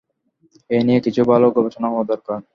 [0.69, 2.37] এই নিয়ে কিছু ভালো গবেষণা হওয়া দরকার।